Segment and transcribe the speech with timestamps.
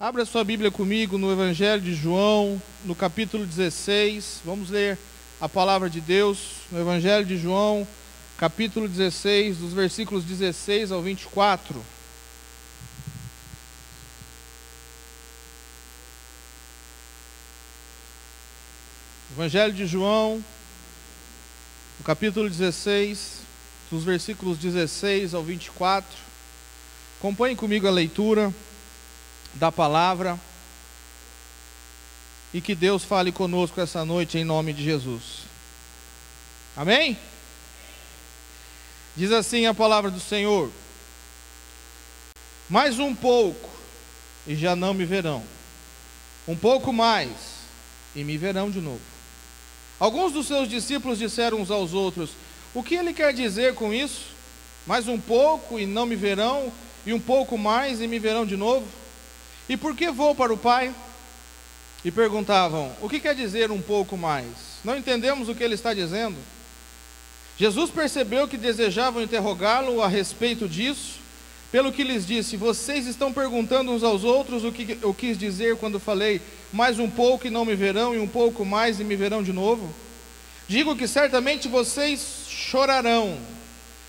[0.00, 4.42] Abra sua Bíblia comigo no Evangelho de João, no capítulo 16.
[4.44, 4.96] Vamos ler
[5.40, 6.38] a palavra de Deus
[6.70, 7.84] no Evangelho de João,
[8.36, 11.84] capítulo 16, dos versículos 16 ao 24.
[19.32, 20.44] Evangelho de João,
[21.98, 23.40] no capítulo 16,
[23.90, 26.16] dos versículos 16 ao 24.
[27.18, 28.54] Acompanhe comigo a leitura
[29.58, 30.38] da palavra
[32.54, 35.42] e que Deus fale conosco essa noite em nome de Jesus.
[36.76, 37.18] Amém?
[39.16, 40.70] Diz assim a palavra do Senhor:
[42.70, 43.68] Mais um pouco
[44.46, 45.42] e já não me verão,
[46.46, 47.28] um pouco mais
[48.14, 49.00] e me verão de novo.
[49.98, 52.30] Alguns dos seus discípulos disseram uns aos outros:
[52.72, 54.38] O que ele quer dizer com isso?
[54.86, 56.72] Mais um pouco e não me verão,
[57.04, 58.86] e um pouco mais e me verão de novo?
[59.68, 60.94] E por que vou para o Pai?
[62.04, 64.46] E perguntavam: O que quer dizer um pouco mais?
[64.84, 66.36] Não entendemos o que ele está dizendo.
[67.58, 71.18] Jesus percebeu que desejavam interrogá-lo a respeito disso,
[71.72, 75.76] pelo que lhes disse: Vocês estão perguntando uns aos outros o que eu quis dizer
[75.76, 76.40] quando falei:
[76.72, 79.52] Mais um pouco e não me verão, e um pouco mais e me verão de
[79.52, 79.92] novo?
[80.68, 83.38] Digo que certamente vocês chorarão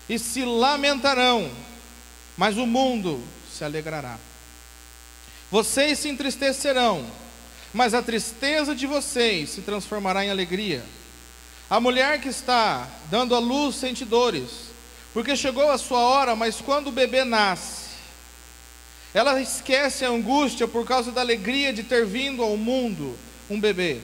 [0.08, 1.50] e se lamentarão,
[2.36, 3.20] mas o mundo
[3.50, 4.18] se alegrará.
[5.50, 7.04] Vocês se entristecerão,
[7.74, 10.84] mas a tristeza de vocês se transformará em alegria.
[11.68, 14.70] A mulher que está dando à luz sente dores,
[15.12, 17.90] porque chegou a sua hora, mas quando o bebê nasce,
[19.12, 24.00] ela esquece a angústia por causa da alegria de ter vindo ao mundo um bebê.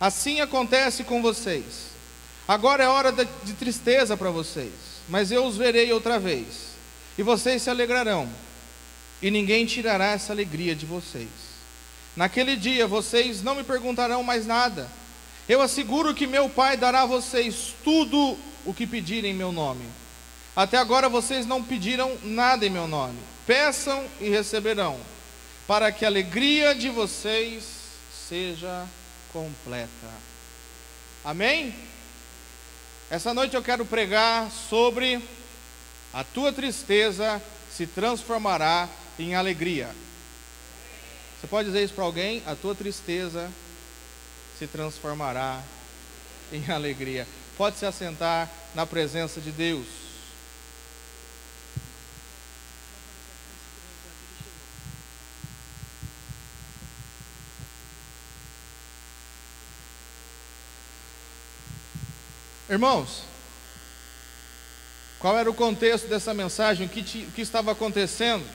[0.00, 1.90] Assim acontece com vocês.
[2.46, 4.72] Agora é hora de tristeza para vocês,
[5.08, 6.46] mas eu os verei outra vez,
[7.18, 8.28] e vocês se alegrarão
[9.22, 11.28] e ninguém tirará essa alegria de vocês.
[12.16, 14.88] Naquele dia vocês não me perguntarão mais nada.
[15.48, 19.84] Eu asseguro que meu Pai dará a vocês tudo o que pedirem em meu nome.
[20.54, 23.18] Até agora vocês não pediram nada em meu nome.
[23.46, 24.98] Peçam e receberão,
[25.66, 27.64] para que a alegria de vocês
[28.28, 28.86] seja
[29.32, 29.88] completa.
[31.24, 31.74] Amém?
[33.10, 35.20] Essa noite eu quero pregar sobre
[36.12, 37.40] a tua tristeza
[37.70, 38.88] se transformará
[39.22, 39.90] em alegria.
[41.40, 42.42] Você pode dizer isso para alguém?
[42.46, 43.50] A tua tristeza
[44.58, 45.62] se transformará
[46.52, 47.26] em alegria.
[47.56, 49.86] Pode se assentar na presença de Deus.
[62.68, 63.24] Irmãos,
[65.18, 66.86] qual era o contexto dessa mensagem?
[66.86, 68.46] O que, o que estava acontecendo?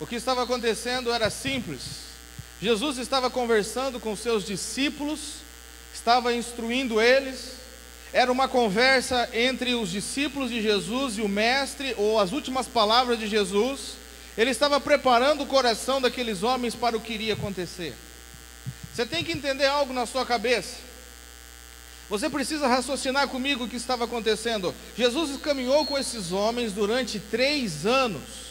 [0.00, 2.10] O que estava acontecendo era simples.
[2.60, 5.34] Jesus estava conversando com seus discípulos,
[5.92, 7.60] estava instruindo eles.
[8.10, 13.18] Era uma conversa entre os discípulos de Jesus e o Mestre, ou as últimas palavras
[13.18, 13.92] de Jesus.
[14.38, 17.94] Ele estava preparando o coração daqueles homens para o que iria acontecer.
[18.92, 20.76] Você tem que entender algo na sua cabeça.
[22.08, 24.74] Você precisa raciocinar comigo o que estava acontecendo.
[24.96, 28.49] Jesus caminhou com esses homens durante três anos.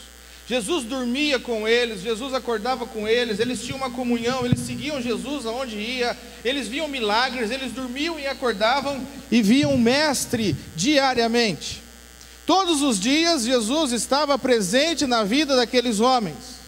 [0.50, 5.46] Jesus dormia com eles, Jesus acordava com eles, eles tinham uma comunhão, eles seguiam Jesus
[5.46, 9.00] aonde ia, eles viam milagres, eles dormiam e acordavam
[9.32, 11.84] e viam o Mestre diariamente.
[12.48, 16.59] Todos os dias Jesus estava presente na vida daqueles homens.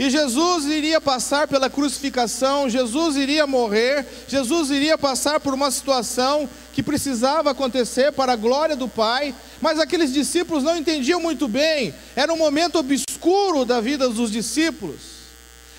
[0.00, 6.48] E Jesus iria passar pela crucificação, Jesus iria morrer, Jesus iria passar por uma situação
[6.72, 11.94] que precisava acontecer para a glória do Pai, mas aqueles discípulos não entendiam muito bem,
[12.16, 15.00] era um momento obscuro da vida dos discípulos,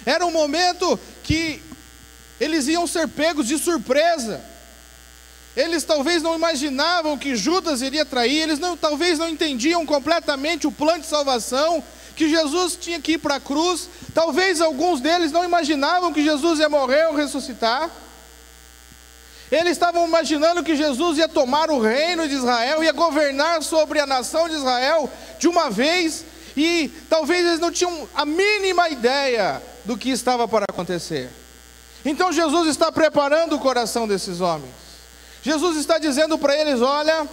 [0.05, 1.59] era um momento que
[2.39, 4.39] eles iam ser pegos de surpresa.
[5.57, 10.71] Eles talvez não imaginavam que Judas iria trair, eles não, talvez não entendiam completamente o
[10.71, 11.83] plano de salvação,
[12.21, 16.59] que Jesus tinha que ir para a cruz, talvez alguns deles não imaginavam que Jesus
[16.59, 17.89] ia morrer ou ressuscitar.
[19.51, 24.05] Eles estavam imaginando que Jesus ia tomar o reino de Israel, ia governar sobre a
[24.05, 25.09] nação de Israel
[25.39, 26.23] de uma vez,
[26.55, 31.27] e talvez eles não tinham a mínima ideia do que estava para acontecer.
[32.05, 34.75] Então Jesus está preparando o coração desses homens.
[35.41, 37.27] Jesus está dizendo para eles: Olha,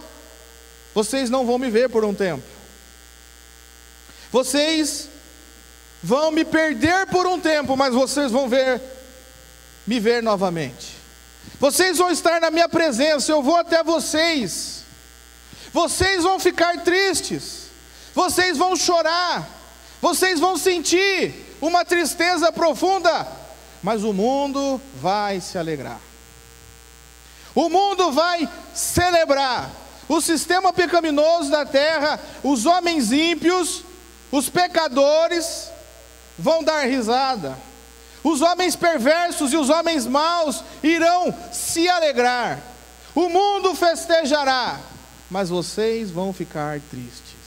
[0.95, 2.43] vocês não vão me ver por um tempo,
[4.31, 5.09] vocês
[6.01, 8.81] vão me perder por um tempo, mas vocês vão ver,
[9.85, 10.97] me ver novamente.
[11.59, 14.83] Vocês vão estar na minha presença, eu vou até vocês.
[15.73, 17.67] Vocês vão ficar tristes,
[18.15, 19.47] vocês vão chorar,
[20.01, 23.27] vocês vão sentir, uma tristeza profunda,
[23.83, 25.99] mas o mundo vai se alegrar.
[27.53, 29.69] O mundo vai celebrar.
[30.07, 33.83] O sistema pecaminoso da terra, os homens ímpios,
[34.31, 35.69] os pecadores
[36.37, 37.57] vão dar risada.
[38.23, 42.59] Os homens perversos e os homens maus irão se alegrar.
[43.15, 44.79] O mundo festejará,
[45.29, 47.39] mas vocês vão ficar tristes.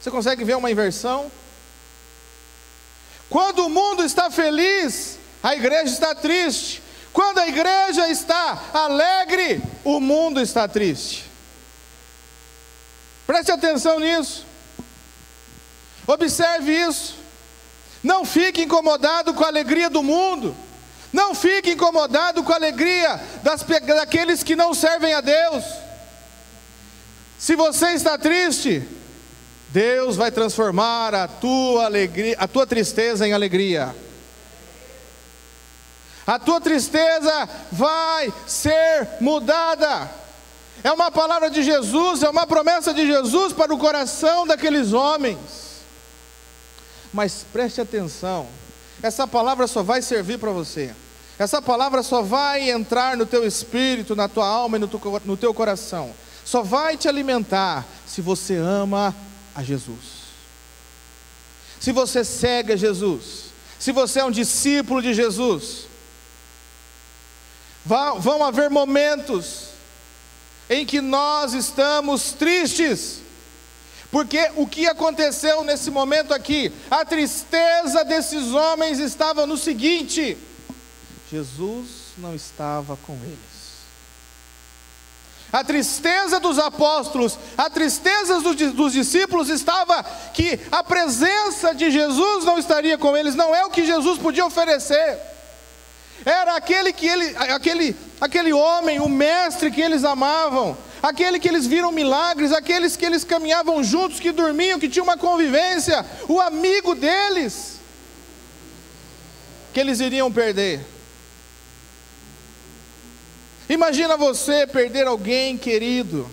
[0.00, 1.30] Você consegue ver uma inversão?
[3.30, 6.82] Quando o mundo está feliz, a igreja está triste.
[7.12, 11.30] Quando a igreja está alegre, o mundo está triste.
[13.26, 14.44] Preste atenção nisso.
[16.06, 17.16] Observe isso.
[18.02, 20.54] Não fique incomodado com a alegria do mundo.
[21.12, 25.64] Não fique incomodado com a alegria das, daqueles que não servem a Deus.
[27.38, 28.82] Se você está triste,
[29.68, 33.94] Deus vai transformar a tua alegria, a tua tristeza em alegria.
[36.26, 40.10] A tua tristeza vai ser mudada.
[40.84, 45.38] É uma palavra de Jesus, é uma promessa de Jesus para o coração daqueles homens.
[47.12, 48.46] Mas preste atenção,
[49.02, 50.94] essa palavra só vai servir para você.
[51.38, 55.36] Essa palavra só vai entrar no teu espírito, na tua alma e no teu, no
[55.36, 56.14] teu coração.
[56.44, 59.14] Só vai te alimentar se você ama
[59.54, 60.22] a Jesus.
[61.80, 63.52] Se você segue a Jesus.
[63.78, 65.86] Se você é um discípulo de Jesus.
[67.84, 69.70] Vão haver momentos
[70.70, 73.21] em que nós estamos tristes
[74.12, 76.70] porque o que aconteceu nesse momento aqui?
[76.90, 80.36] A tristeza desses homens estava no seguinte:
[81.30, 81.86] Jesus
[82.18, 83.52] não estava com eles.
[85.50, 90.02] A tristeza dos apóstolos, a tristeza dos, discípulos estava
[90.34, 94.44] que a presença de Jesus não estaria com eles, não é o que Jesus podia
[94.44, 95.18] oferecer.
[96.24, 101.66] Era aquele que ele, aquele, aquele homem, o mestre que eles amavam, aquele que eles
[101.66, 106.94] viram milagres, aqueles que eles caminhavam juntos, que dormiam, que tinham uma convivência, o amigo
[106.94, 107.80] deles,
[109.74, 110.80] que eles iriam perder.
[113.68, 116.30] Imagina você perder alguém querido,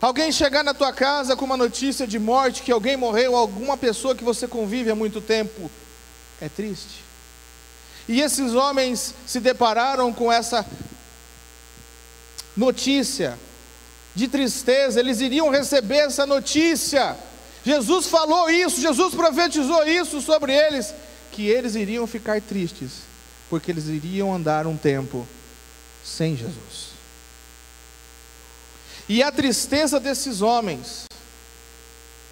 [0.00, 4.14] alguém chegar na tua casa com uma notícia de morte, que alguém morreu, alguma pessoa
[4.14, 5.70] que você convive há muito tempo.
[6.40, 7.04] É triste.
[8.08, 10.64] E esses homens se depararam com essa
[12.56, 13.36] notícia
[14.16, 17.14] de tristeza, eles iriam receber essa notícia.
[17.62, 20.94] Jesus falou isso, Jesus profetizou isso sobre eles,
[21.30, 23.02] que eles iriam ficar tristes,
[23.50, 25.28] porque eles iriam andar um tempo
[26.02, 26.96] sem Jesus.
[29.06, 31.04] E a tristeza desses homens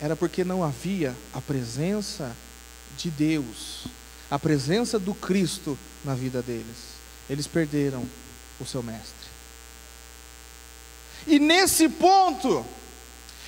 [0.01, 2.35] era porque não havia a presença
[2.97, 3.85] de Deus,
[4.31, 6.95] a presença do Cristo na vida deles.
[7.29, 8.07] Eles perderam
[8.59, 9.13] o seu mestre.
[11.26, 12.65] E nesse ponto,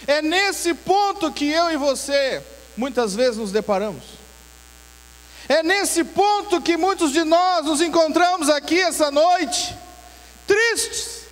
[0.06, 2.42] é nesse ponto que eu e você
[2.76, 4.04] muitas vezes nos deparamos.
[5.48, 9.76] É nesse ponto que muitos de nós nos encontramos aqui essa noite,
[10.46, 11.22] tristes.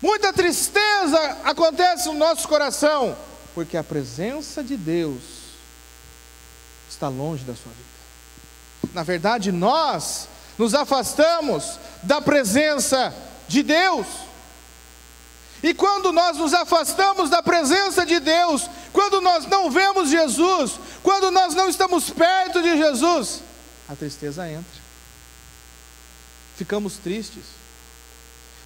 [0.00, 3.16] Muita tristeza acontece no nosso coração,
[3.54, 5.22] porque a presença de Deus
[6.88, 8.92] está longe da sua vida.
[8.94, 13.14] Na verdade, nós nos afastamos da presença
[13.48, 14.06] de Deus.
[15.62, 21.30] E quando nós nos afastamos da presença de Deus, quando nós não vemos Jesus, quando
[21.30, 23.42] nós não estamos perto de Jesus,
[23.88, 24.82] a tristeza entra.
[26.56, 27.44] Ficamos tristes.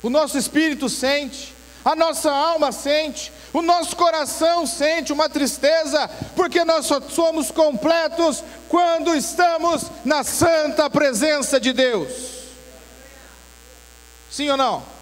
[0.02, 6.64] O nosso espírito sente, a nossa alma sente, o nosso coração sente uma tristeza, porque
[6.64, 12.08] nós só somos completos quando estamos na santa presença de Deus.
[14.30, 14.95] Sim ou não?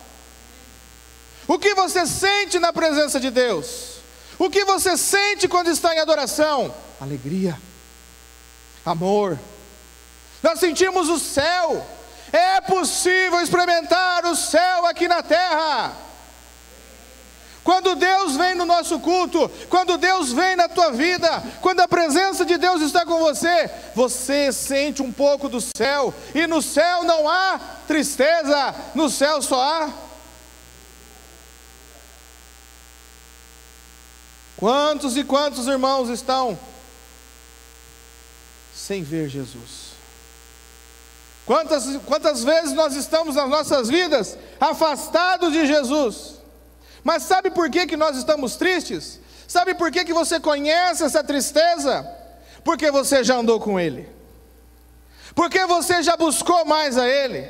[1.47, 3.95] O que você sente na presença de Deus?
[4.39, 6.75] O que você sente quando está em adoração?
[7.01, 7.59] Alegria,
[8.85, 9.39] amor.
[10.43, 11.87] Nós sentimos o céu.
[12.33, 15.97] É possível experimentar o céu aqui na terra.
[17.63, 22.45] Quando Deus vem no nosso culto, quando Deus vem na tua vida, quando a presença
[22.45, 27.27] de Deus está com você, você sente um pouco do céu, e no céu não
[27.27, 29.89] há tristeza, no céu só há
[34.57, 36.59] Quantos e quantos irmãos estão
[38.75, 39.95] sem ver Jesus?
[41.47, 46.41] Quantas, quantas vezes nós estamos nas nossas vidas afastados de Jesus?
[47.03, 49.21] Mas sabe por que, que nós estamos tristes?
[49.47, 52.09] Sabe por que, que você conhece essa tristeza?
[52.65, 54.09] Porque você já andou com Ele,
[55.35, 57.47] porque você já buscou mais a Ele,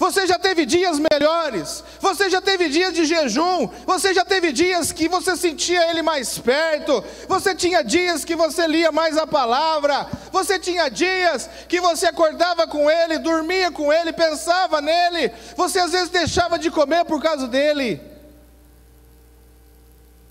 [0.00, 4.92] você já teve dias melhores, você já teve dias de jejum, você já teve dias
[4.92, 10.08] que você sentia Ele mais perto, você tinha dias que você lia mais a palavra,
[10.32, 15.92] você tinha dias que você acordava com Ele, dormia com Ele, pensava nele, você às
[15.92, 18.00] vezes deixava de comer por causa dele.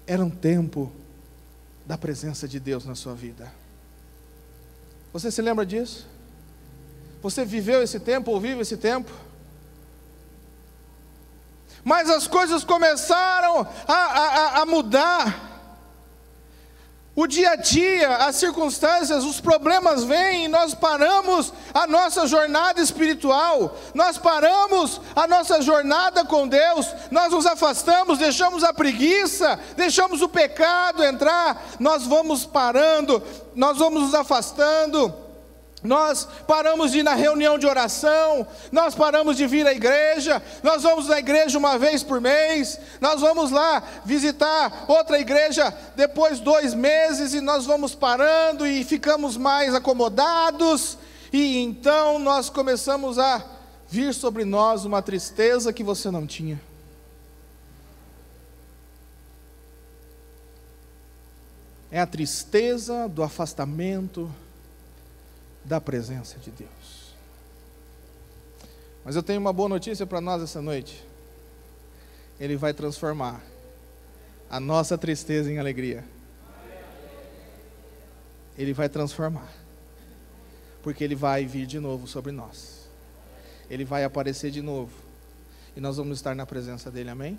[0.08, 0.92] Era um tempo
[1.86, 3.54] da presença de Deus na sua vida.
[5.14, 6.08] Você se lembra disso?
[7.22, 9.29] Você viveu esse tempo ou vive esse tempo?
[11.84, 15.50] Mas as coisas começaram a, a, a mudar.
[17.16, 22.80] O dia a dia, as circunstâncias, os problemas vêm e nós paramos a nossa jornada
[22.80, 30.22] espiritual, nós paramos a nossa jornada com Deus, nós nos afastamos, deixamos a preguiça, deixamos
[30.22, 33.22] o pecado entrar, nós vamos parando,
[33.54, 35.14] nós vamos nos afastando.
[35.84, 40.84] Nós paramos de ir na reunião de oração, nós paramos de vir à igreja, nós
[40.84, 46.74] vamos na igreja uma vez por mês, nós vamos lá visitar outra igreja depois dois
[46.74, 50.98] meses e nós vamos parando e ficamos mais acomodados,
[51.32, 53.42] e então nós começamos a
[53.88, 56.62] vir sobre nós uma tristeza que você não tinha.
[61.92, 64.32] É a tristeza do afastamento
[65.70, 67.14] da presença de Deus.
[69.06, 71.06] Mas eu tenho uma boa notícia para nós essa noite.
[72.40, 73.40] Ele vai transformar
[74.50, 76.04] a nossa tristeza em alegria.
[78.58, 79.48] Ele vai transformar.
[80.82, 82.90] Porque ele vai vir de novo sobre nós.
[83.70, 84.92] Ele vai aparecer de novo.
[85.78, 87.38] E nós vamos estar na presença dele, amém?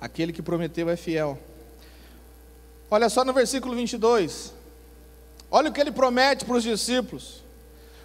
[0.00, 1.38] Aquele que prometeu é fiel.
[2.90, 4.63] Olha só no versículo 22.
[5.56, 7.44] Olha o que ele promete para os discípulos.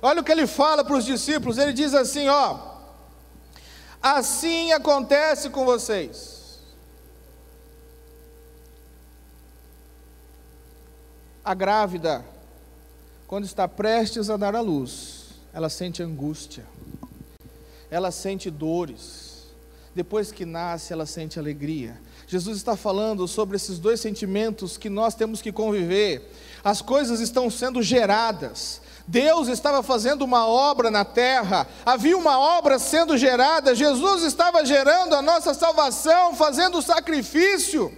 [0.04, 1.58] Olha o que ele fala para os discípulos.
[1.58, 2.60] Ele diz assim: Ó,
[4.00, 6.60] assim acontece com vocês.
[11.44, 12.24] A grávida,
[13.26, 16.68] quando está prestes a dar à luz, ela sente angústia,
[17.90, 19.48] ela sente dores.
[19.96, 22.00] Depois que nasce, ela sente alegria.
[22.30, 26.32] Jesus está falando sobre esses dois sentimentos que nós temos que conviver.
[26.64, 28.82] As coisas estão sendo geradas.
[29.08, 35.16] Deus estava fazendo uma obra na terra, havia uma obra sendo gerada, Jesus estava gerando
[35.16, 37.92] a nossa salvação, fazendo o sacrifício.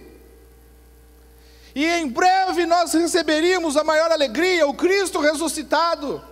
[1.74, 6.24] E em breve nós receberíamos a maior alegria, o Cristo ressuscitado.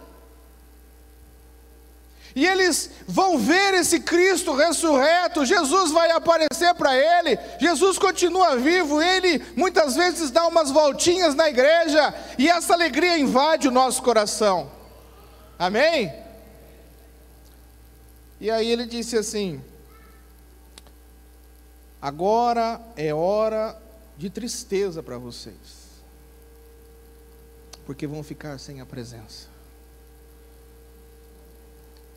[2.40, 9.02] E eles vão ver esse Cristo ressurreto, Jesus vai aparecer para ele, Jesus continua vivo,
[9.02, 14.73] ele muitas vezes dá umas voltinhas na igreja, e essa alegria invade o nosso coração.
[15.59, 16.11] Amém?
[18.40, 19.62] E aí ele disse assim:
[22.00, 23.76] Agora é hora
[24.16, 26.00] de tristeza para vocês,
[27.85, 29.60] porque vão ficar sem a presença.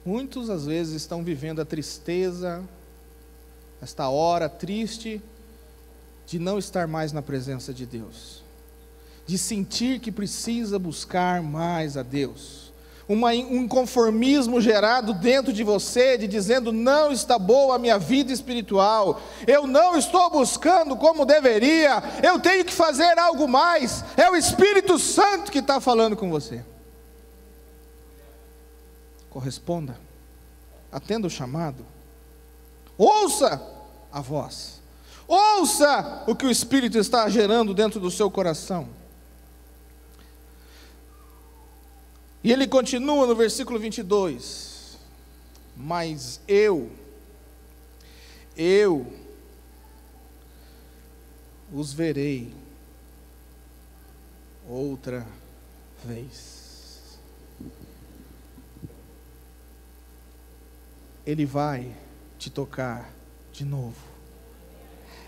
[0.06, 2.62] Muitos às vezes estão vivendo a tristeza,
[3.82, 5.22] esta hora triste
[6.28, 8.44] de não estar mais na presença de Deus,
[9.26, 12.74] de sentir que precisa buscar mais a Deus.
[13.08, 18.32] Uma, um conformismo gerado dentro de você, de dizendo: não está boa a minha vida
[18.32, 24.04] espiritual, eu não estou buscando como deveria, eu tenho que fazer algo mais.
[24.18, 26.62] É o Espírito Santo que está falando com você
[29.34, 30.00] corresponda,
[30.92, 31.84] atenda o chamado,
[32.96, 33.60] ouça
[34.12, 34.80] a voz,
[35.28, 38.88] ouça o que o Espírito está gerando dentro do seu coração.
[42.44, 45.00] E ele continua no versículo 22:
[45.76, 46.92] Mas eu,
[48.56, 49.12] eu
[51.74, 52.54] os verei
[54.68, 55.26] outra
[56.06, 56.63] vez.
[61.26, 61.96] Ele vai
[62.38, 63.10] te tocar
[63.52, 63.96] de novo.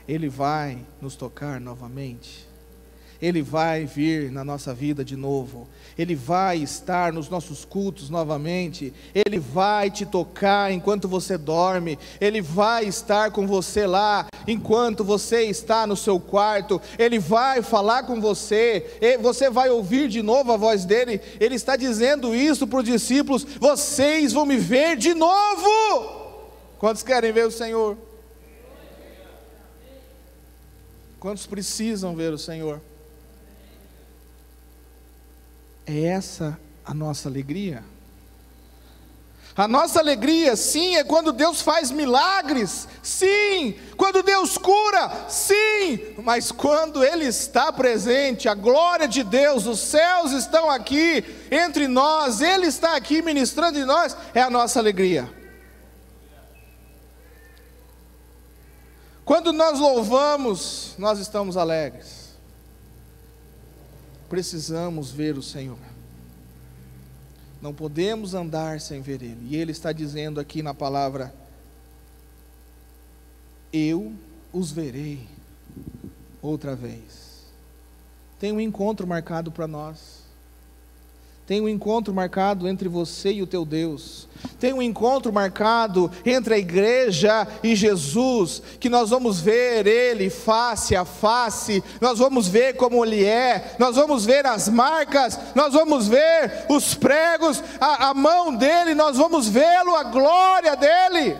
[0.07, 2.47] Ele vai nos tocar novamente.
[3.25, 5.67] Ele vai vir na nossa vida de novo.
[5.97, 8.93] Ele vai estar nos nossos cultos novamente.
[9.15, 11.97] Ele vai te tocar enquanto você dorme.
[12.21, 16.79] Ele vai estar com você lá enquanto você está no seu quarto.
[16.99, 18.99] Ele vai falar com você.
[19.19, 21.19] Você vai ouvir de novo a voz dele.
[21.39, 26.21] Ele está dizendo isso para os discípulos: Vocês vão me ver de novo.
[26.77, 27.97] Quantos querem ver o Senhor?
[31.19, 32.79] Quantos precisam ver o Senhor?
[35.85, 37.83] É essa a nossa alegria?
[39.57, 46.51] A nossa alegria, sim, é quando Deus faz milagres, sim, quando Deus cura, sim, mas
[46.51, 52.67] quando Ele está presente, a glória de Deus, os céus estão aqui entre nós, Ele
[52.67, 55.33] está aqui ministrando em nós, é a nossa alegria.
[59.23, 62.24] Quando nós louvamos, nós estamos alegres.
[64.29, 65.77] Precisamos ver o Senhor.
[67.61, 69.47] Não podemos andar sem ver Ele.
[69.49, 71.33] E Ele está dizendo aqui na palavra:
[73.71, 74.13] Eu
[74.51, 75.27] os verei
[76.41, 77.45] outra vez.
[78.39, 80.24] Tem um encontro marcado para nós.
[81.45, 84.27] Tem um encontro marcado entre você e o teu Deus.
[84.59, 90.95] Tem um encontro marcado entre a igreja e Jesus, que nós vamos ver Ele face
[90.95, 96.07] a face, nós vamos ver como Ele é, nós vamos ver as marcas, nós vamos
[96.07, 101.37] ver os pregos, a, a mão dEle, nós vamos vê-lo, a glória dEle.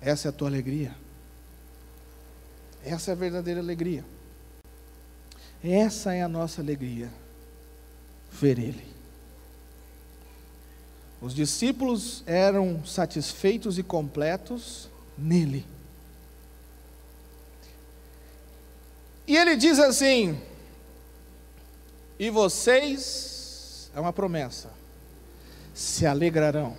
[0.00, 0.94] Essa é a tua alegria.
[2.84, 4.04] Essa é a verdadeira alegria.
[5.62, 7.10] Essa é a nossa alegria,
[8.30, 8.90] ver Ele.
[11.20, 14.88] Os discípulos eram satisfeitos e completos
[15.18, 15.66] nele.
[19.26, 20.40] E ele diz assim:
[22.18, 24.70] E vocês, é uma promessa,
[25.74, 26.76] se alegrarão.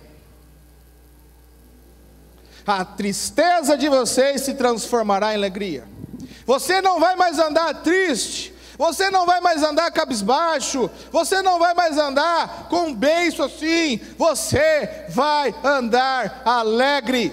[2.66, 5.84] A tristeza de vocês se transformará em alegria.
[6.44, 11.74] Você não vai mais andar triste, você não vai mais andar cabisbaixo, você não vai
[11.74, 17.32] mais andar com um beiço assim, você vai andar alegre.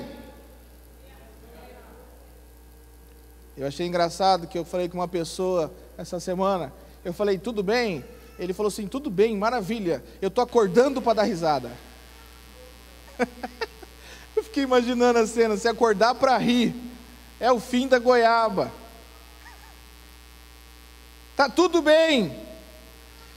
[3.57, 6.71] Eu achei engraçado que eu falei com uma pessoa essa semana,
[7.03, 8.05] eu falei, tudo bem?
[8.37, 11.69] Ele falou assim, tudo bem, maravilha, eu estou acordando para dar risada.
[14.35, 16.73] eu fiquei imaginando a cena, se acordar para rir,
[17.39, 18.71] é o fim da goiaba.
[21.39, 22.37] Tá tudo bem.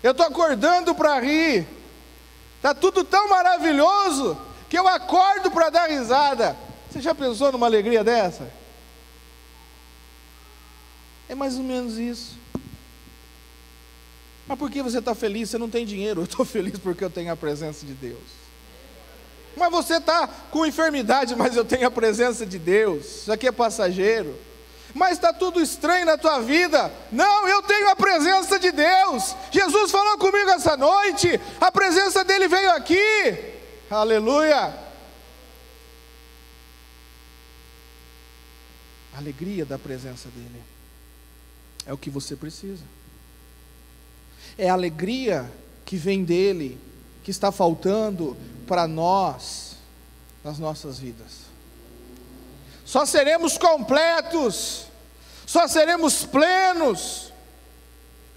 [0.03, 1.65] Eu estou acordando para rir.
[2.61, 4.37] Tá tudo tão maravilhoso
[4.69, 6.57] que eu acordo para dar risada.
[6.91, 8.53] Você já pensou numa alegria dessa?
[11.29, 12.37] É mais ou menos isso.
[14.49, 15.51] Mas por que você está feliz?
[15.51, 16.23] Você não tem dinheiro.
[16.23, 18.19] Eu estou feliz porque eu tenho a presença de Deus.
[19.57, 23.05] Mas você está com enfermidade, mas eu tenho a presença de Deus.
[23.05, 24.37] Isso aqui é passageiro
[24.95, 26.93] mas está tudo estranho na tua vida.
[27.11, 29.35] Não, eu tenho a presença de Deus.
[29.51, 33.37] Jesus falou comigo essa noite, a presença dele veio aqui.
[33.91, 34.75] Aleluia.
[39.15, 40.63] A alegria da presença dele
[41.87, 42.85] é o que você precisa.
[44.57, 45.51] É a alegria
[45.85, 46.79] que vem dele
[47.23, 49.77] que está faltando para nós
[50.43, 51.52] nas nossas vidas
[52.93, 54.85] só seremos completos,
[55.47, 57.33] só seremos plenos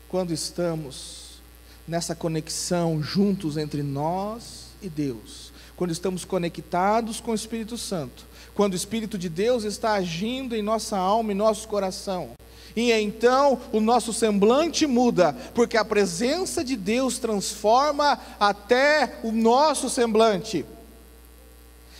[0.07, 1.41] quando estamos
[1.85, 8.71] nessa conexão juntos entre nós e Deus, quando estamos conectados com o Espírito Santo, quando
[8.71, 12.29] o Espírito de Deus está agindo em nossa alma e nosso coração.
[12.77, 19.89] E então o nosso semblante muda, porque a presença de Deus transforma até o nosso
[19.89, 20.65] semblante.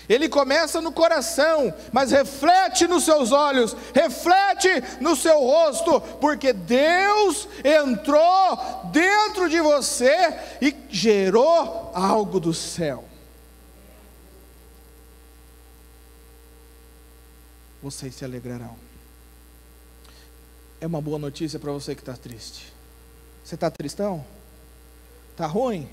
[0.08, 4.70] Ele começa no coração, mas reflete nos seus olhos, reflete
[5.02, 10.16] no seu rosto, porque Deus entrou dentro de você
[10.62, 13.04] e gerou algo do céu.
[17.82, 18.76] Vocês se alegrarão.
[20.82, 22.74] É uma boa notícia para você que está triste.
[23.44, 24.26] Você está tristão?
[25.32, 25.88] Está ruim?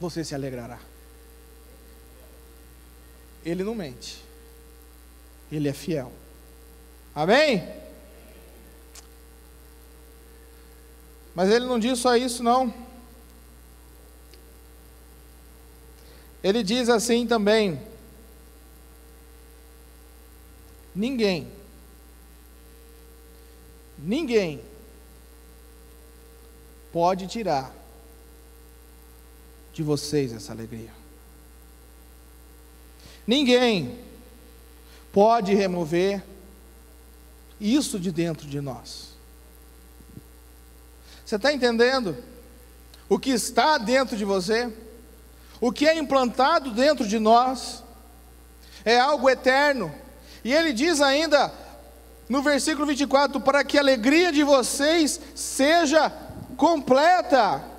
[0.00, 0.78] Você se alegrará.
[3.46, 4.20] Ele não mente.
[5.52, 6.12] Ele é fiel.
[7.14, 7.62] Amém?
[11.32, 12.74] Mas ele não diz só isso, não.
[16.42, 17.80] Ele diz assim também:
[20.92, 21.48] ninguém,
[23.96, 24.60] ninguém
[26.92, 27.72] pode tirar
[29.72, 31.05] de vocês essa alegria.
[33.26, 33.98] Ninguém
[35.12, 36.22] pode remover
[37.60, 39.16] isso de dentro de nós.
[41.24, 42.16] Você está entendendo?
[43.08, 44.72] O que está dentro de você,
[45.60, 47.82] o que é implantado dentro de nós,
[48.84, 49.92] é algo eterno.
[50.44, 51.52] E ele diz ainda,
[52.28, 56.10] no versículo 24: para que a alegria de vocês seja
[56.56, 57.75] completa.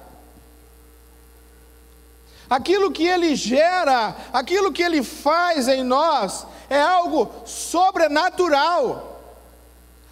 [2.49, 9.15] Aquilo que ele gera, aquilo que ele faz em nós, é algo sobrenatural.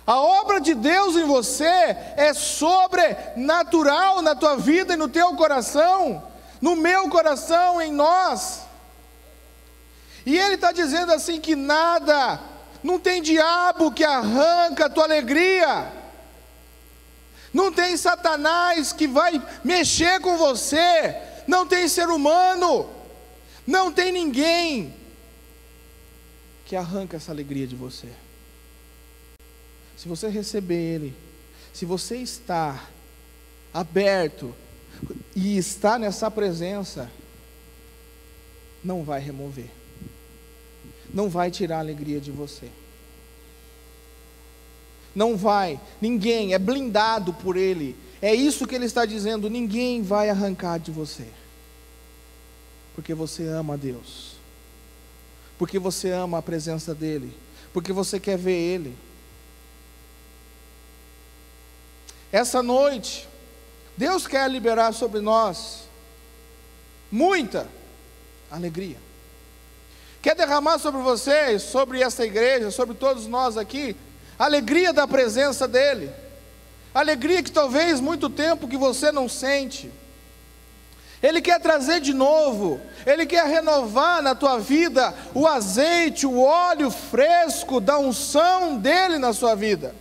[0.06, 1.64] A obra de Deus em você
[2.16, 6.22] é sobrenatural na tua vida e no teu coração,
[6.62, 8.62] no meu coração, em nós.
[10.26, 12.40] E ele está dizendo assim que nada,
[12.84, 15.92] não tem diabo que arranca a tua alegria,
[17.52, 21.16] não tem Satanás que vai mexer com você,
[21.56, 22.90] não tem ser humano,
[23.66, 24.94] não tem ninguém
[26.66, 28.10] que arranca essa alegria de você.
[29.96, 31.16] Se você receber Ele,
[31.72, 32.90] se você está
[33.74, 34.54] aberto
[35.34, 37.10] e está nessa presença,
[38.84, 39.70] não vai remover,
[41.14, 42.70] não vai tirar a alegria de você.
[45.16, 47.96] Não vai, ninguém é blindado por Ele.
[48.22, 51.26] É isso que Ele está dizendo: ninguém vai arrancar de você,
[52.96, 54.38] porque você ama a Deus,
[55.60, 57.38] porque você ama a presença dEle,
[57.74, 58.98] porque você quer ver Ele.
[62.32, 63.28] Essa noite,
[63.98, 65.84] Deus quer liberar sobre nós
[67.12, 67.68] muita
[68.50, 68.98] alegria.
[70.22, 73.96] Quer derramar sobre vocês, sobre essa igreja, sobre todos nós aqui,
[74.40, 76.10] alegria da presença dEle.
[76.94, 79.92] Alegria que talvez muito tempo que você não sente.
[81.26, 86.92] Ele quer trazer de novo, Ele quer renovar na tua vida o azeite, o óleo
[86.92, 89.96] fresco da unção dEle na sua vida.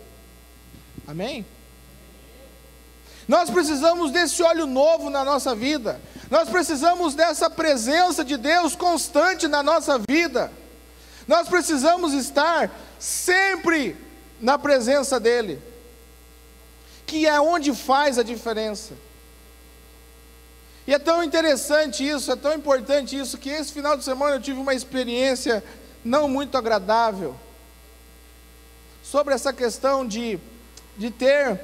[1.06, 1.46] Amém?
[3.26, 5.98] Nós precisamos desse óleo novo na nossa vida.
[6.30, 10.52] Nós precisamos dessa presença de Deus constante na nossa vida.
[11.26, 13.96] Nós precisamos estar sempre
[14.38, 15.58] na presença dEle,
[17.06, 18.92] que é onde faz a diferença.
[20.86, 24.40] E é tão interessante isso, é tão importante isso, que esse final de semana eu
[24.40, 25.64] tive uma experiência
[26.04, 27.34] não muito agradável
[29.02, 30.38] sobre essa questão de,
[30.96, 31.58] de ter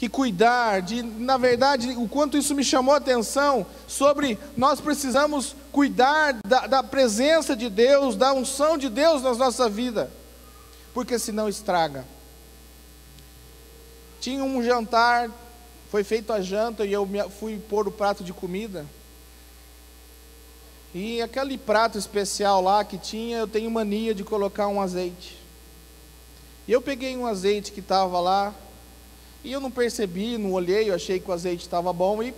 [0.00, 5.54] que cuidar, de, na verdade, o quanto isso me chamou a atenção sobre nós precisamos
[5.70, 10.10] cuidar da, da presença de Deus, da unção de Deus na nossa vida,
[10.94, 12.06] porque senão estraga.
[14.20, 15.30] Tinha um jantar,
[15.90, 18.86] foi feito a janta e eu fui pôr o prato de comida.
[20.94, 25.36] E aquele prato especial lá que tinha, eu tenho mania de colocar um azeite.
[26.68, 28.54] E eu peguei um azeite que estava lá,
[29.42, 32.32] e eu não percebi, não olhei, eu achei que o azeite estava bom e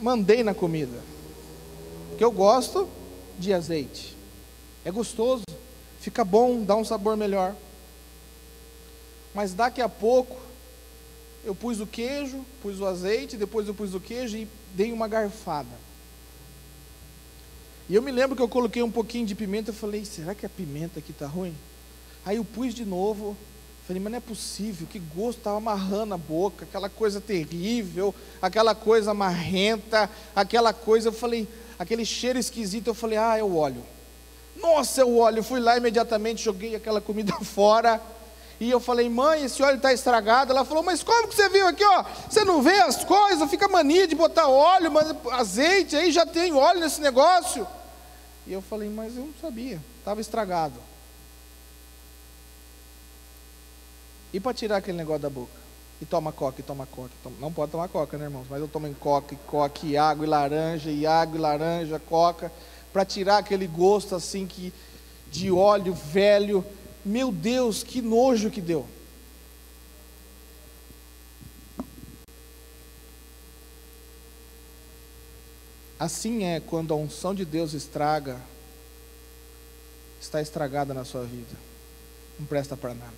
[0.00, 0.98] mandei na comida.
[2.08, 2.88] Porque eu gosto
[3.38, 4.16] de azeite.
[4.84, 5.44] É gostoso,
[6.00, 7.54] fica bom, dá um sabor melhor.
[9.32, 10.49] Mas daqui a pouco
[11.44, 15.08] eu pus o queijo, pus o azeite, depois eu pus o queijo e dei uma
[15.08, 15.90] garfada.
[17.88, 20.46] E eu me lembro que eu coloquei um pouquinho de pimenta, eu falei, será que
[20.46, 21.54] a pimenta aqui está ruim?
[22.24, 23.36] Aí eu pus de novo,
[23.90, 28.72] Falei, mas não é possível, que gosto, estava amarrando a boca, aquela coisa terrível, aquela
[28.72, 33.82] coisa marrenta, aquela coisa, eu falei, aquele cheiro esquisito, eu falei, ah, é o óleo.
[34.54, 35.42] Nossa, é o óleo.
[35.42, 38.00] Fui lá imediatamente, joguei aquela comida fora.
[38.60, 40.52] E eu falei, mãe, esse óleo está estragado.
[40.52, 42.04] Ela falou, mas como que você viu aqui, ó?
[42.28, 44.92] Você não vê as coisas, fica mania de botar óleo,
[45.32, 47.66] azeite, aí já tem óleo nesse negócio.
[48.46, 50.74] E eu falei, mas eu não sabia, estava estragado.
[54.32, 55.58] E para tirar aquele negócio da boca?
[56.00, 57.10] E toma coca, e toma coca.
[57.22, 57.36] Toma...
[57.40, 58.46] Não pode tomar coca, né, irmãos?
[58.48, 61.98] Mas eu tomo em coca, e coca, e água, e laranja, e água, e laranja,
[61.98, 62.52] coca.
[62.92, 64.72] Para tirar aquele gosto assim que
[65.30, 66.64] de óleo velho.
[67.04, 68.86] Meu Deus, que nojo que deu.
[75.98, 78.40] Assim é quando a unção de Deus estraga,
[80.18, 81.56] está estragada na sua vida.
[82.38, 83.12] Não presta para nada.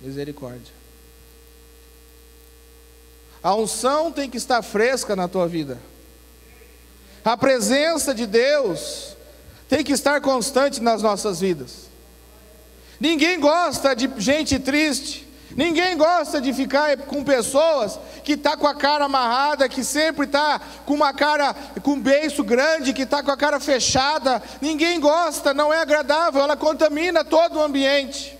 [0.00, 0.72] Misericórdia.
[3.42, 5.78] A unção tem que estar fresca na tua vida.
[7.24, 9.16] A presença de Deus
[9.68, 11.87] tem que estar constante nas nossas vidas.
[13.00, 15.28] Ninguém gosta de gente triste.
[15.56, 20.60] Ninguém gosta de ficar com pessoas que está com a cara amarrada, que sempre está
[20.86, 24.40] com uma cara, com um beiço grande, que está com a cara fechada.
[24.60, 28.38] Ninguém gosta, não é agradável, ela contamina todo o ambiente.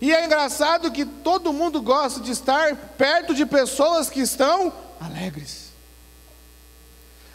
[0.00, 5.68] E é engraçado que todo mundo gosta de estar perto de pessoas que estão alegres.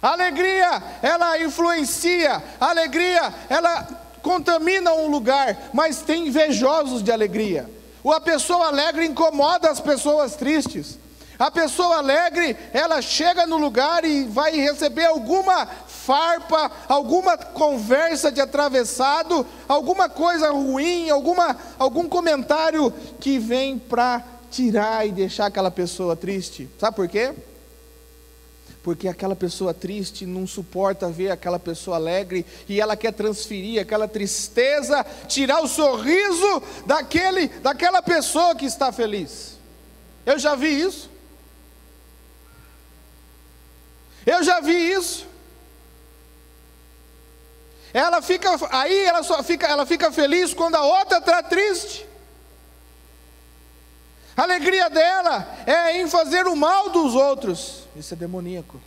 [0.02, 7.70] Alegria, ela influencia, alegria, ela contamina um lugar, mas tem invejosos de alegria.
[8.04, 10.98] A pessoa alegre incomoda as pessoas tristes.
[11.38, 18.42] A pessoa alegre, ela chega no lugar e vai receber alguma farpa, alguma conversa de
[18.42, 26.16] atravessado, alguma coisa ruim, alguma, algum comentário que vem para tirar e deixar aquela pessoa
[26.16, 26.68] triste.
[26.80, 27.32] Sabe por quê?
[28.84, 34.08] Porque aquela pessoa triste não suporta ver aquela pessoa alegre e ela quer transferir aquela
[34.08, 39.58] tristeza, tirar o sorriso daquele, daquela pessoa que está feliz.
[40.26, 41.10] Eu já vi isso.
[44.26, 45.28] Eu já vi isso.
[47.94, 52.06] Ela fica, aí ela só fica, ela fica feliz quando a outra está triste.
[54.36, 57.85] A alegria dela é em fazer o mal dos outros.
[57.96, 58.80] Isso é demoníaco.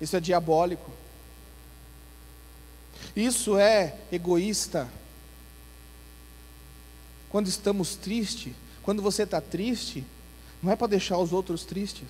[0.00, 0.90] Isso é diabólico.
[3.14, 4.88] Isso é egoísta.
[7.30, 10.04] Quando estamos tristes, quando você está triste,
[10.62, 12.06] não é para deixar os outros tristes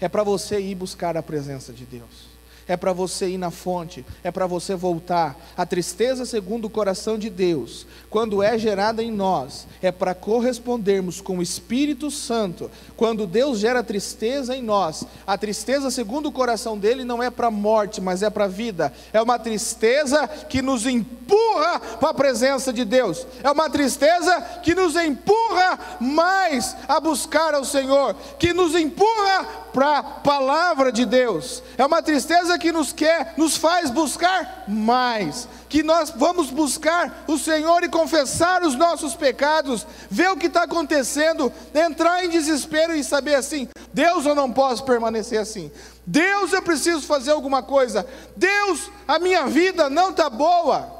[0.00, 2.27] é para você ir buscar a presença de Deus
[2.68, 5.34] é para você ir na fonte, é para você voltar.
[5.56, 11.20] A tristeza, segundo o coração de Deus, quando é gerada em nós, é para correspondermos
[11.20, 12.70] com o Espírito Santo.
[12.96, 17.46] Quando Deus gera tristeza em nós, a tristeza, segundo o coração dele, não é para
[17.46, 18.92] a morte, mas é para a vida.
[19.12, 23.26] É uma tristeza que nos empurra para a presença de Deus.
[23.42, 29.98] É uma tristeza que nos empurra mais a buscar ao Senhor, que nos empurra para
[29.98, 31.62] a palavra de Deus.
[31.76, 35.48] É uma tristeza que nos quer, nos faz buscar mais.
[35.68, 40.64] Que nós vamos buscar o Senhor e confessar os nossos pecados, ver o que está
[40.64, 45.70] acontecendo, entrar em desespero e saber assim: Deus, eu não posso permanecer assim.
[46.06, 48.06] Deus, eu preciso fazer alguma coisa.
[48.36, 50.98] Deus, a minha vida não está boa.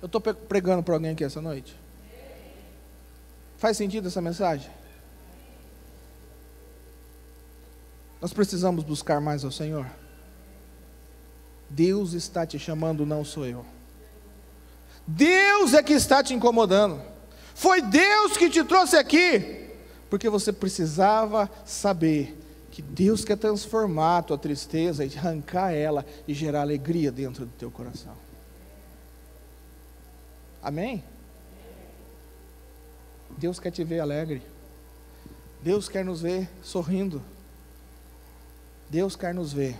[0.00, 1.78] Eu estou pregando para alguém aqui essa noite.
[3.58, 4.70] Faz sentido essa mensagem?
[8.20, 9.86] Nós precisamos buscar mais ao Senhor.
[11.70, 13.64] Deus está te chamando, não sou eu.
[15.06, 17.00] Deus é que está te incomodando.
[17.54, 19.68] Foi Deus que te trouxe aqui,
[20.08, 22.36] porque você precisava saber
[22.72, 27.52] que Deus quer transformar a tua tristeza e arrancar ela e gerar alegria dentro do
[27.52, 28.14] teu coração.
[30.62, 31.04] Amém?
[33.36, 34.42] Deus quer te ver alegre.
[35.62, 37.22] Deus quer nos ver sorrindo.
[38.88, 39.78] Deus quer nos ver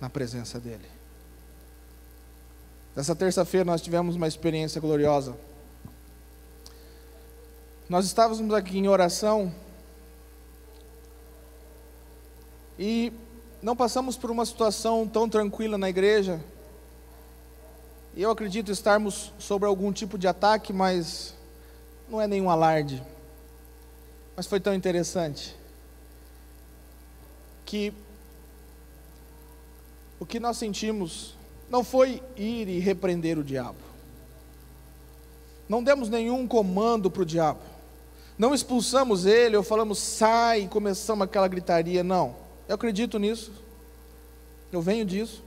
[0.00, 0.88] na presença dEle.
[2.94, 5.36] Nessa terça-feira nós tivemos uma experiência gloriosa.
[7.88, 9.54] Nós estávamos aqui em oração
[12.78, 13.12] e
[13.62, 16.40] não passamos por uma situação tão tranquila na igreja.
[18.16, 21.34] Eu acredito estarmos sobre algum tipo de ataque, mas
[22.08, 23.02] não é nenhum alarde.
[24.34, 25.56] Mas foi tão interessante
[27.64, 27.92] que
[30.18, 31.34] o que nós sentimos
[31.68, 33.78] não foi ir e repreender o diabo.
[35.68, 37.60] Não demos nenhum comando para o diabo.
[38.38, 42.04] Não expulsamos ele ou falamos sai e começamos aquela gritaria.
[42.04, 42.36] Não.
[42.68, 43.52] Eu acredito nisso.
[44.70, 45.42] Eu venho disso.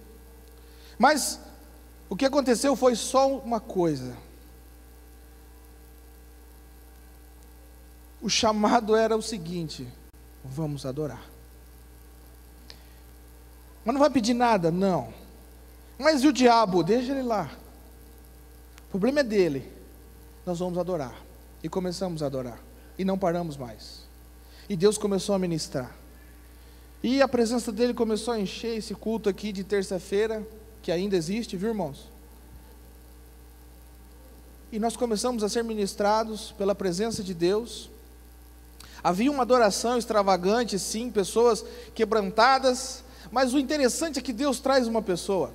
[0.97, 1.39] Mas
[2.10, 4.17] o que aconteceu foi só uma coisa.
[8.21, 9.88] O chamado era o seguinte:
[10.43, 11.28] vamos adorar.
[13.83, 14.71] Mas não vai pedir nada?
[14.71, 15.13] Não.
[15.97, 16.83] Mas e o diabo?
[16.83, 17.51] Deixa ele lá.
[18.87, 19.71] O problema é dele.
[20.45, 21.13] Nós vamos adorar.
[21.63, 22.59] E começamos a adorar.
[22.97, 24.07] E não paramos mais.
[24.67, 25.95] E Deus começou a ministrar.
[27.01, 30.45] E a presença dele começou a encher esse culto aqui de terça-feira,
[30.81, 32.09] que ainda existe, viu irmãos?
[34.71, 37.89] E nós começamos a ser ministrados pela presença de Deus.
[39.03, 41.63] Havia uma adoração extravagante, sim, pessoas
[41.95, 45.53] quebrantadas, mas o interessante é que Deus traz uma pessoa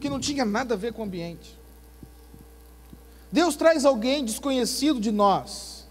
[0.00, 1.58] que não tinha nada a ver com o ambiente.
[3.30, 5.86] Deus traz alguém desconhecido de nós.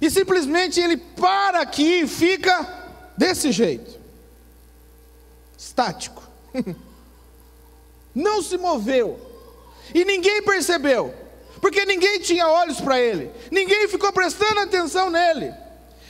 [0.00, 3.98] E simplesmente ele para aqui e fica desse jeito.
[5.56, 6.22] Estático.
[8.14, 9.20] Não se moveu.
[9.94, 11.14] E ninguém percebeu.
[11.60, 13.30] Porque ninguém tinha olhos para ele.
[13.50, 15.52] Ninguém ficou prestando atenção nele.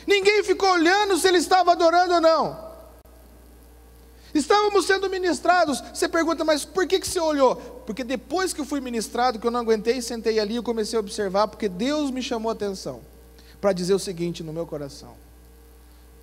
[0.05, 2.66] Ninguém ficou olhando se ele estava adorando ou não.
[4.37, 5.81] Estávamos sendo ministrados.
[5.93, 7.55] Você pergunta, mas por que, que você olhou?
[7.85, 10.99] Porque depois que eu fui ministrado, que eu não aguentei, sentei ali e comecei a
[10.99, 13.01] observar, porque Deus me chamou a atenção
[13.59, 15.15] para dizer o seguinte no meu coração: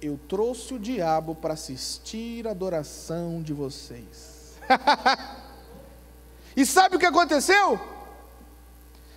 [0.01, 4.55] Eu trouxe o diabo para assistir a adoração de vocês.
[6.57, 7.81] e sabe o que aconteceu?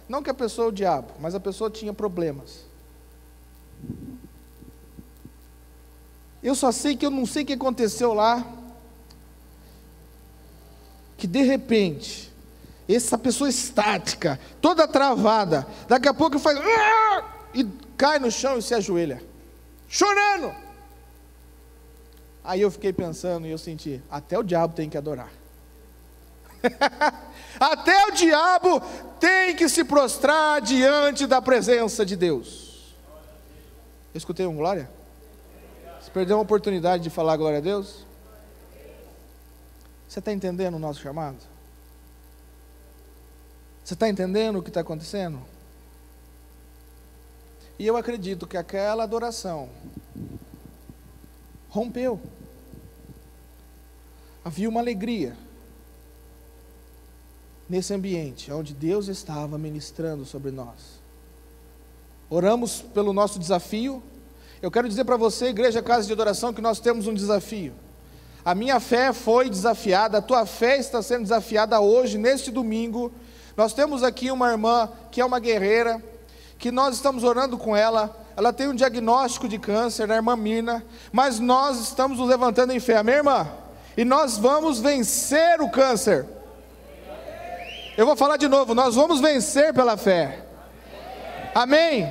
[0.10, 2.66] Não que a pessoa é o diabo, mas a pessoa tinha problemas.
[6.42, 8.46] Eu só sei que eu não sei o que aconteceu lá.
[11.18, 12.32] Que de repente,
[12.88, 16.58] essa pessoa estática, toda travada, daqui a pouco faz.
[17.54, 17.66] E
[17.98, 19.22] cai no chão e se ajoelha,
[19.88, 20.54] chorando.
[22.44, 25.30] Aí eu fiquei pensando e eu senti: até o diabo tem que adorar.
[27.60, 28.82] até o diabo
[29.20, 32.96] tem que se prostrar diante da presença de Deus.
[34.14, 34.90] Eu escutei um glória?
[36.00, 38.07] Você perdeu uma oportunidade de falar glória a Deus?
[40.08, 41.38] Você está entendendo o nosso chamado?
[43.84, 45.40] Você está entendendo o que está acontecendo?
[47.80, 49.70] E eu acredito que aquela adoração
[51.70, 52.20] rompeu.
[54.44, 55.38] Havia uma alegria
[57.70, 61.00] nesse ambiente onde Deus estava ministrando sobre nós.
[62.30, 64.02] Oramos pelo nosso desafio,
[64.62, 67.74] eu quero dizer para você, igreja Casa de Adoração, que nós temos um desafio.
[68.48, 73.12] A minha fé foi desafiada, a tua fé está sendo desafiada hoje, neste domingo.
[73.58, 76.02] Nós temos aqui uma irmã que é uma guerreira,
[76.58, 78.26] que nós estamos orando com ela.
[78.38, 80.82] Ela tem um diagnóstico de câncer, a irmã Mirna,
[81.12, 83.52] mas nós estamos nos levantando em fé, amém, irmã?
[83.98, 86.26] E nós vamos vencer o câncer.
[87.98, 90.46] Eu vou falar de novo, nós vamos vencer pela fé.
[91.54, 92.10] Amém?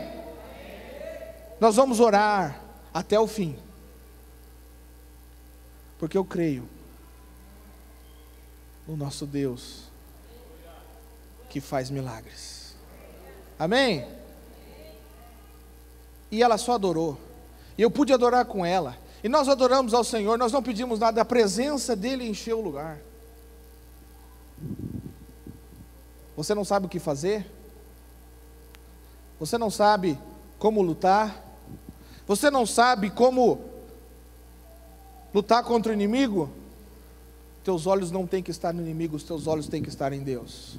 [1.58, 2.60] Nós vamos orar
[2.92, 3.56] até o fim.
[5.98, 6.68] Porque eu creio
[8.86, 9.84] no nosso Deus
[11.48, 12.76] que faz milagres.
[13.58, 14.06] Amém?
[16.30, 17.18] E ela só adorou.
[17.78, 18.96] E eu pude adorar com ela.
[19.22, 23.00] E nós adoramos ao Senhor, nós não pedimos nada, a presença dele encheu o lugar.
[26.36, 27.50] Você não sabe o que fazer?
[29.40, 30.18] Você não sabe
[30.58, 31.42] como lutar?
[32.26, 33.75] Você não sabe como
[35.34, 36.50] lutar contra o inimigo?
[37.64, 40.22] Teus olhos não têm que estar no inimigo, os teus olhos têm que estar em
[40.22, 40.78] Deus.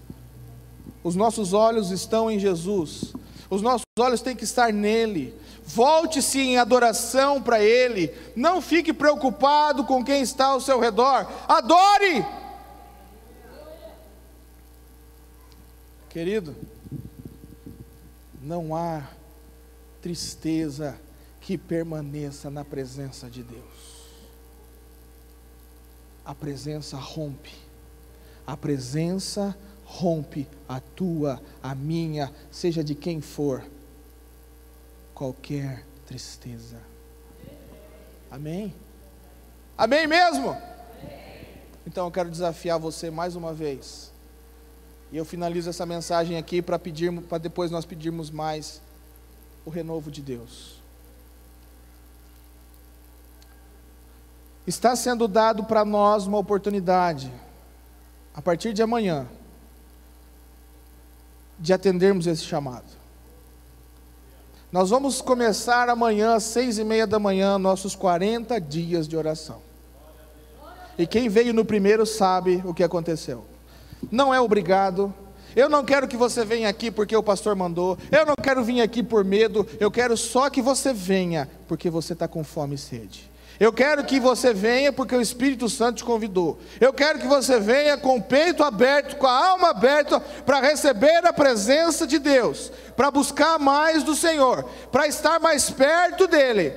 [1.04, 3.14] Os nossos olhos estão em Jesus.
[3.50, 5.34] Os nossos olhos têm que estar nele.
[5.66, 8.14] Volte-se em adoração para Ele.
[8.36, 11.30] Não fique preocupado com quem está ao seu redor.
[11.48, 12.26] Adore!
[16.10, 16.56] Querido,
[18.42, 19.04] não há
[20.02, 20.98] tristeza
[21.42, 23.97] que permaneça na presença de Deus.
[26.28, 27.56] A presença rompe,
[28.46, 33.64] a presença rompe a tua, a minha, seja de quem for,
[35.16, 36.82] qualquer tristeza.
[38.30, 38.76] Amém?
[39.78, 40.54] Amém mesmo?
[41.86, 44.12] Então eu quero desafiar você mais uma vez.
[45.14, 48.82] E eu finalizo essa mensagem aqui para pedir, para depois nós pedirmos mais
[49.66, 50.77] o renovo de Deus.
[54.68, 57.32] Está sendo dado para nós uma oportunidade,
[58.36, 59.26] a partir de amanhã,
[61.58, 62.98] de atendermos esse chamado.
[64.70, 69.62] Nós vamos começar amanhã, às seis e meia da manhã, nossos 40 dias de oração.
[70.98, 73.46] E quem veio no primeiro sabe o que aconteceu.
[74.12, 75.14] Não é obrigado.
[75.56, 77.98] Eu não quero que você venha aqui porque o pastor mandou.
[78.12, 79.66] Eu não quero vir aqui por medo.
[79.80, 83.37] Eu quero só que você venha porque você está com fome e sede.
[83.60, 86.60] Eu quero que você venha porque o Espírito Santo te convidou.
[86.80, 91.26] Eu quero que você venha com o peito aberto, com a alma aberta, para receber
[91.26, 96.72] a presença de Deus, para buscar mais do Senhor, para estar mais perto dEle.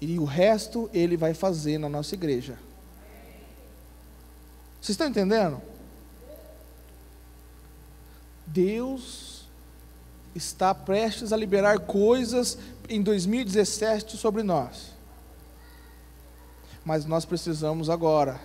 [0.00, 2.58] E o resto Ele vai fazer na nossa igreja.
[4.80, 5.60] Vocês estão entendendo?
[8.46, 9.44] Deus
[10.34, 12.56] está prestes a liberar coisas
[12.88, 14.93] em 2017 sobre nós
[16.84, 18.40] mas nós precisamos agora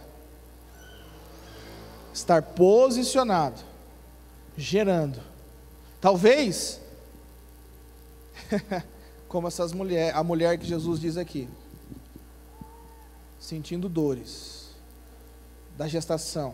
[2.13, 3.62] estar posicionado,
[4.58, 5.19] gerando.
[6.00, 6.79] Talvez,
[9.27, 11.50] como essas mulheres, a mulher que Jesus diz aqui,
[13.40, 14.69] sentindo dores
[15.77, 16.54] da gestação,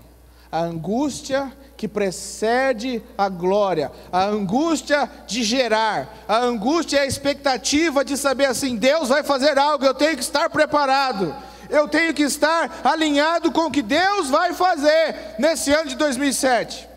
[0.52, 8.04] a angústia que precede a glória, a angústia de gerar, a angústia é a expectativa
[8.04, 11.36] de saber assim: Deus vai fazer algo, eu tenho que estar preparado
[11.70, 16.88] eu tenho que estar alinhado com o que Deus vai fazer nesse ano de 2007.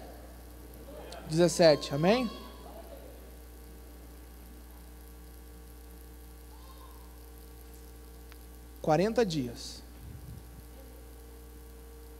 [1.29, 2.31] 17, amém?
[8.81, 9.83] Quarenta dias.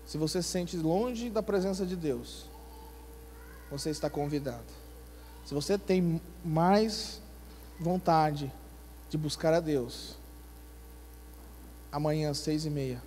[0.07, 2.45] Se você se sente longe da presença de Deus,
[3.71, 4.65] você está convidado.
[5.47, 7.23] Se você tem mais
[7.81, 8.53] vontade
[9.09, 10.18] de buscar a Deus,
[11.91, 13.03] amanhã, seis e meia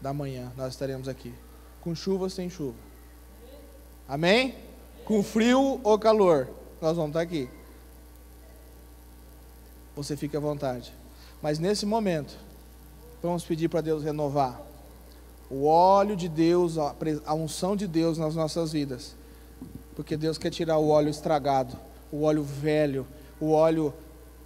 [0.00, 1.34] da manhã, nós estaremos aqui.
[1.80, 2.76] Com chuva ou sem chuva.
[4.08, 4.54] Amém?
[5.04, 6.48] Com frio ou calor,
[6.80, 7.48] nós vamos estar aqui.
[9.96, 10.92] Você fica à vontade.
[11.42, 12.36] Mas nesse momento,
[13.22, 14.60] vamos pedir para Deus renovar
[15.50, 19.16] o óleo de Deus, a unção de Deus nas nossas vidas.
[19.96, 21.76] Porque Deus quer tirar o óleo estragado,
[22.12, 23.06] o óleo velho,
[23.40, 23.92] o óleo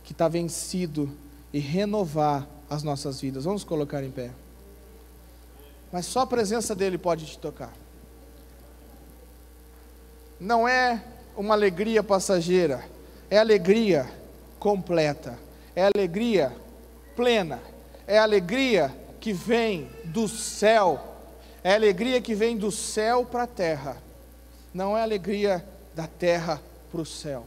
[0.02, 1.10] que está vencido
[1.52, 3.44] e renovar as nossas vidas.
[3.44, 4.30] Vamos colocar em pé.
[5.92, 7.72] Mas só a presença dele pode te tocar.
[10.40, 11.02] Não é
[11.36, 12.84] uma alegria passageira,
[13.30, 14.10] é alegria
[14.58, 15.38] completa,
[15.74, 16.52] é alegria
[17.14, 17.60] plena,
[18.06, 21.00] é alegria que vem do céu,
[21.62, 23.96] é alegria que vem do céu para a terra,
[24.72, 26.60] não é alegria da terra
[26.90, 27.46] para o céu.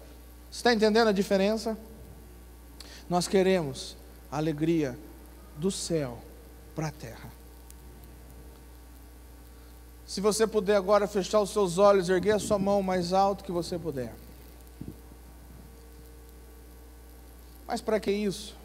[0.50, 1.78] Você está entendendo a diferença?
[3.10, 3.96] Nós queremos
[4.32, 4.98] alegria
[5.58, 6.20] do céu
[6.76, 7.32] para a terra.
[10.06, 13.52] Se você puder agora fechar os seus olhos, erguer a sua mão mais alto que
[13.52, 14.16] você puder.
[17.68, 18.56] Mas para que isso?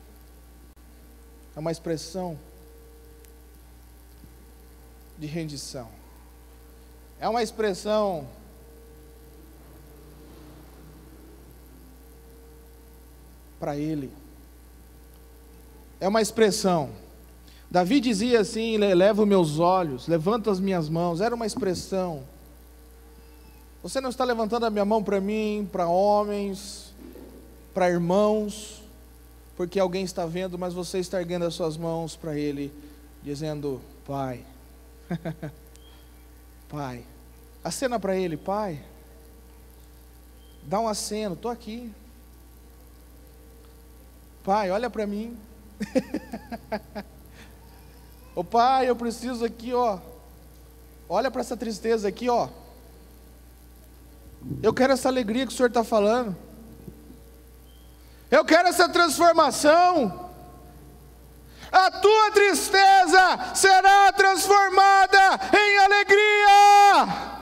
[1.57, 2.39] É uma expressão
[5.19, 5.89] de rendição.
[7.19, 8.29] É uma expressão
[13.59, 14.22] para ele.
[16.03, 16.91] É uma expressão.
[17.71, 21.21] Davi dizia assim: Leva os meus olhos, levanta as minhas mãos.
[21.21, 22.25] Era uma expressão.
[23.85, 26.93] Você não está levantando a minha mão para mim, para homens,
[27.73, 28.83] para irmãos,
[29.57, 32.73] porque alguém está vendo, mas você está erguendo as suas mãos para Ele,
[33.23, 34.45] dizendo: Pai,
[36.69, 37.05] Pai,
[37.63, 38.83] acena para Ele, Pai,
[40.65, 41.93] dá um aceno, estou aqui.
[44.43, 45.39] Pai, olha para mim.
[48.35, 49.99] Ô pai, eu preciso aqui, ó.
[51.09, 52.49] Olha para essa tristeza aqui, ó.
[54.63, 56.37] Eu quero essa alegria que o Senhor está falando.
[58.31, 60.31] Eu quero essa transformação.
[61.71, 65.19] A tua tristeza será transformada
[65.55, 67.33] em alegria.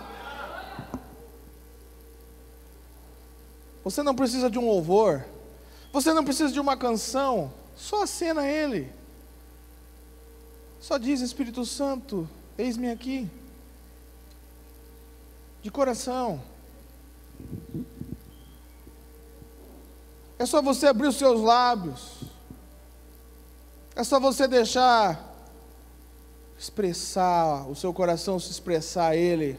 [3.83, 5.25] Você não precisa de um louvor.
[5.93, 7.53] Você não precisa de uma canção.
[7.81, 8.93] Só acena Ele.
[10.79, 13.29] Só diz Espírito Santo, eis-me aqui.
[15.63, 16.43] De coração.
[20.39, 22.21] É só você abrir os seus lábios.
[23.97, 25.29] É só você deixar
[26.59, 29.59] expressar, o seu coração se expressar a Ele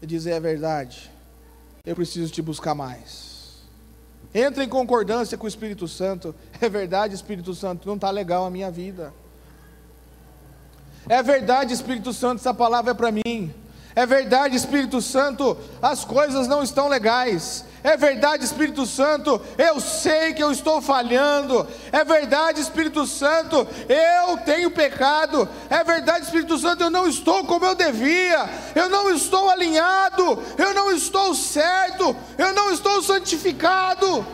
[0.00, 1.10] e dizer a verdade.
[1.84, 3.29] Eu preciso te buscar mais.
[4.34, 6.34] Entra em concordância com o Espírito Santo.
[6.60, 9.12] É verdade, Espírito Santo, não está legal a minha vida.
[11.08, 13.52] É verdade, Espírito Santo, essa palavra é para mim.
[13.94, 17.64] É verdade, Espírito Santo, as coisas não estão legais.
[17.82, 21.66] É verdade, Espírito Santo, eu sei que eu estou falhando.
[21.90, 25.48] É verdade, Espírito Santo, eu tenho pecado.
[25.70, 28.48] É verdade, Espírito Santo, eu não estou como eu devia.
[28.74, 30.42] Eu não estou alinhado.
[30.58, 32.14] Eu não estou certo.
[32.36, 34.26] Eu não estou santificado.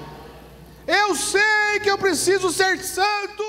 [0.86, 3.47] Eu sei que eu preciso ser santo.